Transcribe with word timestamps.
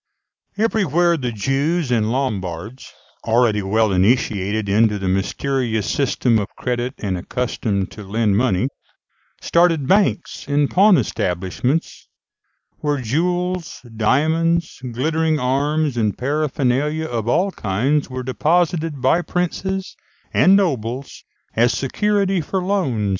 Everywhere 0.57 1.15
the 1.15 1.31
Jews 1.31 1.91
and 1.91 2.11
Lombards 2.11 2.91
already 3.23 3.61
well 3.61 3.91
initiated 3.91 4.67
into 4.67 4.97
the 4.97 5.07
mysterious 5.07 5.87
System 5.87 6.39
of 6.39 6.47
credit, 6.57 6.95
and 6.97 7.19
accustomed 7.19 7.91
to 7.91 8.03
lend 8.03 8.35
money 8.35 8.69
started 9.41 9.85
banks 9.87 10.47
and 10.47 10.67
pawn 10.71 10.97
establishments, 10.97 12.07
where 12.79 12.99
jewels, 12.99 13.85
diamonds, 13.95 14.81
glittering 14.91 15.37
arms, 15.39 15.95
and 15.97 16.17
paraphernalia 16.17 17.05
of 17.05 17.27
all 17.29 17.51
kinds 17.51 18.09
were 18.09 18.23
deposited 18.23 19.01
by 19.01 19.21
princes 19.21 19.95
and 20.33 20.55
nobles 20.55 21.23
as 21.55 21.73
security 21.73 22.41
for 22.41 22.59
loans 22.59 23.03
(Fig. 23.09 23.09